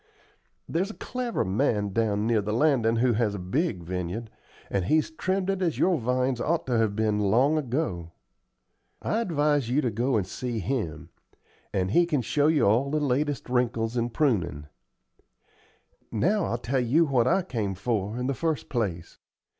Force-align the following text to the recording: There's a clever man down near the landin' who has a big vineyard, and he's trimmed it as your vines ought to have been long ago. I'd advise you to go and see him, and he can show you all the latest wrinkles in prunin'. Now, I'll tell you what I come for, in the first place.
There's 0.67 0.89
a 0.89 0.95
clever 0.95 1.45
man 1.45 1.93
down 1.93 2.25
near 2.25 2.41
the 2.41 2.53
landin' 2.53 2.95
who 2.95 3.13
has 3.13 3.35
a 3.35 3.37
big 3.37 3.83
vineyard, 3.83 4.31
and 4.71 4.85
he's 4.85 5.11
trimmed 5.11 5.51
it 5.51 5.61
as 5.61 5.77
your 5.77 5.99
vines 5.99 6.41
ought 6.41 6.65
to 6.65 6.77
have 6.79 6.95
been 6.95 7.19
long 7.19 7.55
ago. 7.55 8.11
I'd 9.03 9.27
advise 9.29 9.69
you 9.69 9.79
to 9.81 9.91
go 9.91 10.17
and 10.17 10.25
see 10.25 10.57
him, 10.57 11.09
and 11.71 11.91
he 11.91 12.07
can 12.07 12.23
show 12.23 12.47
you 12.47 12.65
all 12.65 12.89
the 12.89 12.99
latest 12.99 13.47
wrinkles 13.47 13.95
in 13.95 14.09
prunin'. 14.09 14.69
Now, 16.11 16.45
I'll 16.45 16.57
tell 16.57 16.79
you 16.79 17.05
what 17.05 17.27
I 17.27 17.43
come 17.43 17.75
for, 17.75 18.17
in 18.17 18.25
the 18.25 18.33
first 18.33 18.69
place. 18.69 19.19